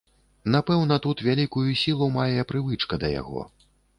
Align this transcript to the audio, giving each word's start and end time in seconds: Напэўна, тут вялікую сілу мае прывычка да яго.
Напэўна, 0.53 0.95
тут 1.03 1.21
вялікую 1.27 1.67
сілу 1.83 2.09
мае 2.17 2.47
прывычка 2.53 3.01
да 3.03 3.07
яго. 3.21 3.47